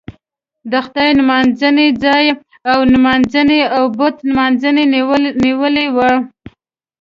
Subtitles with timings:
[0.71, 2.25] د خدای نمانځنې ځای
[2.69, 4.83] اور نمانځنې او بت نمانځنې
[5.45, 5.97] نیولی و.